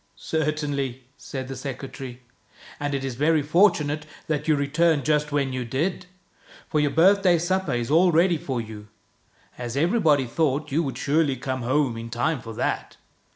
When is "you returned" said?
4.47-5.05